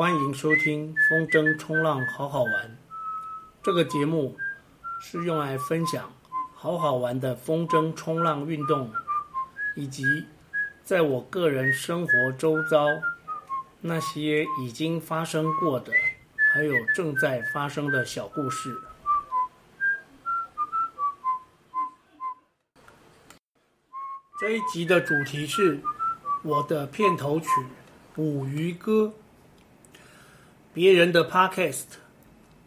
[0.00, 2.78] 欢迎收听风筝冲浪好好玩。
[3.62, 4.34] 这个节目
[4.98, 6.10] 是用来分享
[6.54, 8.90] 好好玩的风筝冲浪运动，
[9.76, 10.24] 以及
[10.82, 12.86] 在我个人生活周遭
[13.82, 15.92] 那些已经发生过的，
[16.50, 18.80] 还有正在发生的小故事。
[24.40, 25.78] 这一集的主题是
[26.42, 27.46] 我的片头曲
[28.14, 29.12] 《捕鱼歌》。
[30.72, 31.82] 别人的 Podcast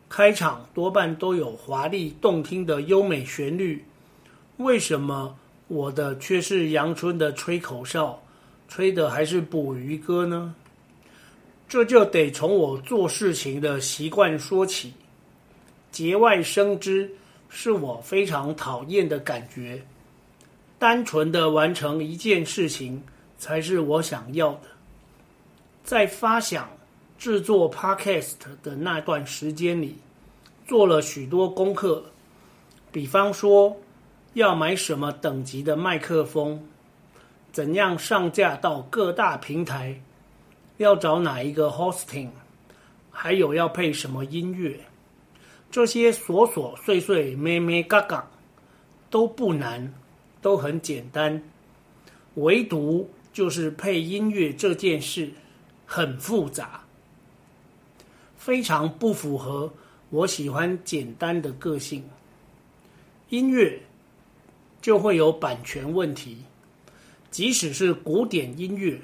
[0.09, 3.85] 开场多半都有华丽动听的优美旋律，
[4.57, 5.37] 为什么
[5.69, 8.21] 我的却是阳春的吹口哨，
[8.67, 10.53] 吹的还是捕鱼歌呢？
[11.69, 14.93] 这就得从我做事情的习惯说起。
[15.89, 17.09] 节外生枝
[17.47, 19.81] 是我非常讨厌的感觉，
[20.77, 23.01] 单纯的完成一件事情
[23.37, 24.63] 才是我想要的。
[25.85, 26.69] 在发想。
[27.23, 29.95] 制作 Podcast 的那段时间里，
[30.67, 32.03] 做了许多功课，
[32.91, 33.77] 比方说
[34.33, 36.61] 要买什么等级的麦克风，
[37.53, 40.01] 怎样上架到各大平台，
[40.75, 42.27] 要找哪一个 hosting，
[43.09, 44.77] 还有要配什么音乐，
[45.71, 48.29] 这些琐琐碎碎、咩咩嘎嘎
[49.09, 49.93] 都不难，
[50.41, 51.41] 都很简单，
[52.33, 55.31] 唯独就是配音乐这件事
[55.85, 56.82] 很复杂。
[58.43, 59.71] 非常不符合
[60.09, 62.03] 我喜欢简单的个性。
[63.29, 63.79] 音乐
[64.81, 66.39] 就会有版权问题，
[67.31, 68.99] 即使是古典音乐，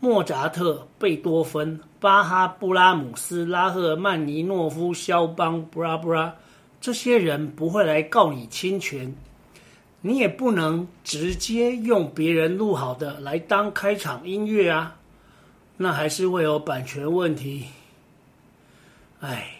[0.00, 6.34] 莫扎特、贝多芬、巴哈、布拉姆斯、拉赫曼尼诺夫、肖邦、布拉布拉，
[6.78, 9.14] 这些人不会来告你侵权，
[10.02, 14.94] 你也不能直接用别人录好的来当开场音乐啊，
[15.78, 17.64] 那还是会有版权问题。
[19.20, 19.50] 哎，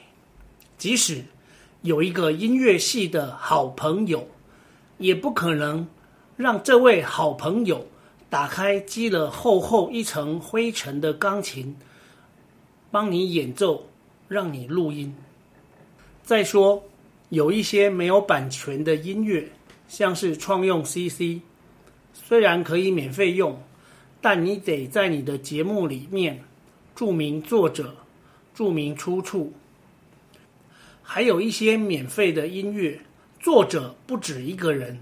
[0.77, 1.25] 即使
[1.83, 4.29] 有一个音乐系的好朋友，
[4.99, 5.85] 也不可能
[6.37, 7.85] 让这位好朋友
[8.31, 11.77] 打开积了厚厚一层灰尘的钢琴，
[12.93, 13.89] 帮你演奏，
[14.29, 15.13] 让你录音。
[16.23, 16.85] 再说，
[17.31, 19.51] 有一些没有版权的音乐，
[19.89, 21.41] 像是创用 CC，
[22.13, 23.61] 虽然可以免费用，
[24.21, 26.45] 但你得在你的节目里面
[26.95, 27.93] 注明作者。
[28.59, 29.53] 注明出处，
[31.01, 33.03] 还有一些免费的音乐，
[33.39, 34.99] 作者不止一个人，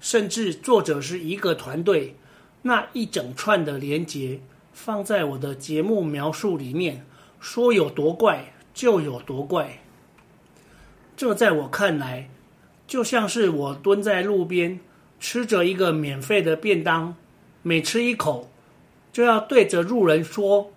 [0.00, 2.16] 甚至作者是一个团队，
[2.62, 4.40] 那一整串的连接
[4.72, 7.06] 放在我的节目描述里面，
[7.38, 9.78] 说有多怪就有多怪。
[11.16, 12.28] 这在我看来，
[12.88, 14.80] 就像是我蹲在路边
[15.20, 17.14] 吃着一个免费的便当，
[17.62, 18.50] 每吃一口
[19.12, 20.72] 就要对着路人说。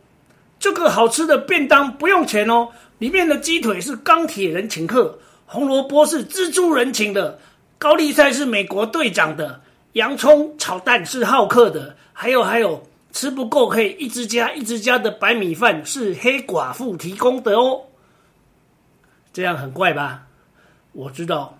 [0.65, 7.39] 这个好吃的便当不用钱哦，里面的鸡腿是钢铁人请客，红萝卜是蜘蛛人请的，
[7.77, 9.61] 高丽菜是美国队长的，
[9.93, 12.81] 洋葱炒蛋是好客的，还有还有，
[13.11, 17.81] 吃不够可以一直加一直加的白米饭是黑寡妇提供的哦。
[19.31, 20.23] 这样很怪吧？
[20.93, 21.59] 我知道，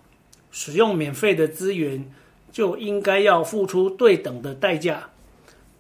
[0.49, 2.11] 使用免费的资源
[2.51, 5.07] 就应该要付出对等的代价，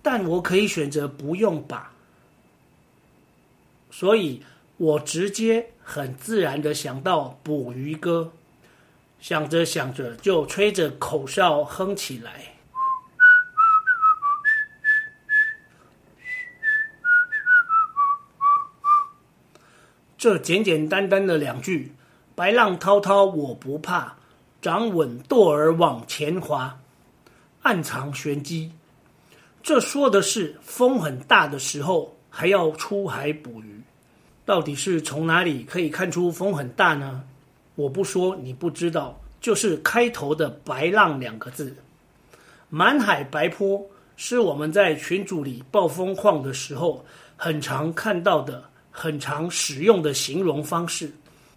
[0.03, 1.91] 但我可以选择不用吧。
[3.97, 4.43] 所以
[4.75, 8.33] 我直接很自然的想到捕鱼歌，
[9.21, 12.57] 想着想着就吹着口哨哼起来。
[20.17, 21.93] 这简简单单的两句，
[22.35, 24.17] 白浪滔滔我不怕，
[24.61, 26.79] 掌稳舵儿往前划，
[27.61, 28.73] 暗藏玄机。
[29.63, 32.14] 这说的是风很大的时候。
[32.37, 33.79] 还要出海捕鱼，
[34.43, 37.23] 到底是从哪里可以看出风很大呢？
[37.75, 41.73] 我不说你不知道，就是开头的“白浪”两个字
[42.67, 43.81] ，“满海白波”
[44.17, 47.05] 是我们在群组里暴风况的时候
[47.37, 48.61] 很常看到的、
[48.91, 51.09] 很常使用的形容方式。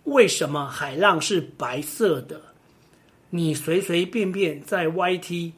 [0.04, 2.40] 为什么海浪是白色的？
[3.30, 5.50] 你随随便便在 YT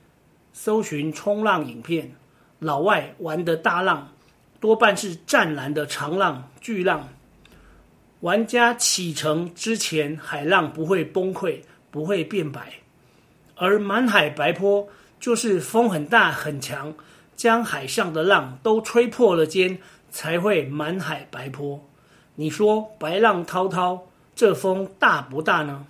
[0.54, 2.10] 搜寻冲浪影片，
[2.58, 4.10] 老外玩的大浪。
[4.60, 7.08] 多半是湛蓝的长浪、巨浪。
[8.20, 11.60] 玩家启程之前，海浪不会崩溃，
[11.90, 12.74] 不会变白。
[13.56, 14.86] 而满海白波
[15.18, 16.94] 就是风很大很强，
[17.34, 19.78] 将海上的浪都吹破了肩，
[20.10, 21.82] 才会满海白波。
[22.34, 25.86] 你说白浪滔滔，这风大不大呢？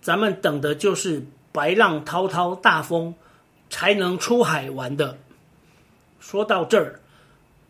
[0.00, 3.14] 咱们等的就是白浪滔滔大风，
[3.68, 5.18] 才能出海玩的。
[6.18, 7.00] 说到这儿。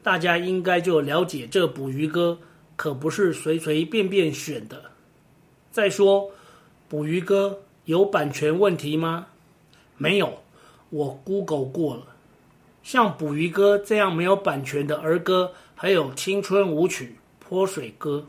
[0.03, 2.39] 大家应该就了解这捕鱼歌
[2.77, 4.91] 可不是随随便便选的。
[5.71, 6.23] 再说，
[6.89, 9.27] 《捕鱼歌》有版权问题吗？
[9.97, 10.43] 没有，
[10.89, 12.07] 我 Google 过了。
[12.83, 17.05] 像《捕鱼歌》这样没有版权的儿歌，还有《青春舞曲》
[17.39, 18.27] 《泼水歌》。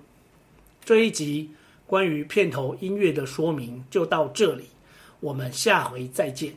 [0.83, 1.51] 这一集
[1.87, 4.65] 关于片头音乐的说明就到这里，
[5.21, 6.53] 我们下回再见。